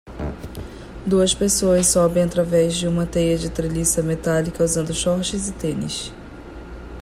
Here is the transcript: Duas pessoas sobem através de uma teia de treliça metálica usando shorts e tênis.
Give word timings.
Duas 1.05 1.31
pessoas 1.31 1.85
sobem 1.85 2.23
através 2.23 2.73
de 2.75 2.87
uma 2.87 3.05
teia 3.05 3.37
de 3.37 3.51
treliça 3.51 4.01
metálica 4.01 4.63
usando 4.63 4.95
shorts 4.95 5.47
e 5.47 5.53
tênis. 5.53 6.11